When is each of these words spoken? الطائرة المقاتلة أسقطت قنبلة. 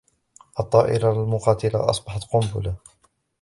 الطائرة 0.59 1.11
المقاتلة 1.23 1.89
أسقطت 1.89 2.23
قنبلة. 2.31 2.75